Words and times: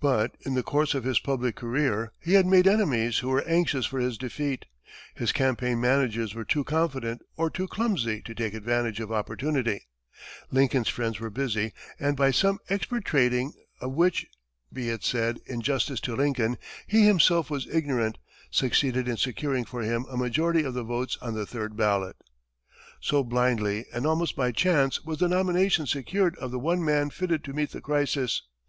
But 0.00 0.36
in 0.40 0.54
the 0.54 0.64
course 0.64 0.92
of 0.92 1.04
his 1.04 1.20
public 1.20 1.54
career 1.54 2.10
he 2.18 2.32
had 2.32 2.46
made 2.46 2.66
enemies 2.66 3.18
who 3.18 3.28
were 3.28 3.46
anxious 3.46 3.86
for 3.86 4.00
his 4.00 4.18
defeat, 4.18 4.64
his 5.14 5.30
campaign 5.30 5.80
managers 5.80 6.34
were 6.34 6.44
too 6.44 6.64
confident 6.64 7.22
or 7.36 7.48
too 7.48 7.68
clumsy 7.68 8.20
to 8.22 8.34
take 8.34 8.54
advantage 8.54 8.98
of 8.98 9.12
opportunity; 9.12 9.86
Lincoln's 10.50 10.88
friends 10.88 11.20
were 11.20 11.30
busy, 11.30 11.72
and 12.00 12.16
by 12.16 12.32
some 12.32 12.58
expert 12.70 13.04
trading, 13.04 13.52
of 13.80 13.92
which, 13.92 14.26
be 14.72 14.90
it 14.90 15.04
said 15.04 15.38
in 15.46 15.60
justice 15.60 16.00
to 16.00 16.16
Lincoln, 16.16 16.58
he 16.88 17.06
himself 17.06 17.48
was 17.48 17.68
ignorant, 17.72 18.18
succeeded 18.50 19.06
in 19.06 19.16
securing 19.16 19.64
for 19.64 19.82
him 19.82 20.06
a 20.10 20.16
majority 20.16 20.64
of 20.64 20.74
the 20.74 20.82
votes 20.82 21.16
on 21.22 21.34
the 21.34 21.46
third 21.46 21.76
ballot. 21.76 22.16
So, 23.00 23.22
blindly 23.22 23.86
and 23.94 24.06
almost 24.08 24.34
by 24.34 24.50
chance, 24.50 25.04
was 25.04 25.18
the 25.18 25.28
nomination 25.28 25.86
secured 25.86 26.34
of 26.38 26.50
the 26.50 26.58
one 26.58 26.84
man 26.84 27.10
fitted 27.10 27.44
to 27.44 27.52
meet 27.52 27.70
the 27.70 27.80
crisis. 27.80 28.42